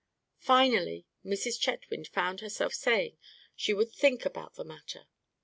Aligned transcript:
Finally, 0.39 1.05
Mrs. 1.23 1.59
Chetwynd 1.59 2.07
found 2.07 2.39
herself 2.39 2.73
saying 2.73 3.19
she 3.55 3.71
would 3.71 3.91
think 3.91 4.25
about 4.25 4.55
the 4.55 4.63
matter. 4.65 5.05